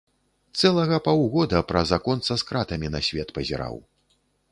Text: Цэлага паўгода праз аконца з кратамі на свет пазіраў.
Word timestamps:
Цэлага 0.59 0.97
паўгода 1.07 1.59
праз 1.71 1.91
аконца 1.97 2.37
з 2.43 2.47
кратамі 2.53 2.87
на 2.95 3.03
свет 3.09 3.29
пазіраў. 3.37 3.75